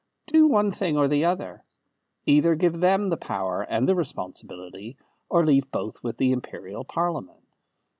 Do 0.25 0.47
one 0.47 0.71
thing 0.71 0.97
or 0.97 1.07
the 1.07 1.25
other. 1.25 1.63
Either 2.25 2.55
give 2.55 2.79
them 2.79 3.09
the 3.09 3.17
power 3.17 3.61
and 3.61 3.87
the 3.87 3.93
responsibility, 3.93 4.97
or 5.29 5.45
leave 5.45 5.69
both 5.69 6.01
with 6.01 6.17
the 6.17 6.31
Imperial 6.31 6.83
Parliament. 6.83 7.43